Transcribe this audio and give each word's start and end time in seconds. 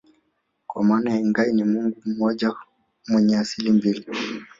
kwa 0.67 0.83
maana 0.83 1.19
Engai 1.19 1.53
ni 1.53 1.63
mungu 1.63 2.01
mmoja 2.05 2.53
mwenye 3.07 3.37
asili 3.37 3.71
mbili 3.71 4.05